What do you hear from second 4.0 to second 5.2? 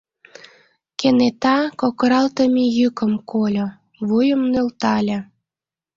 вуйым нӧлтале.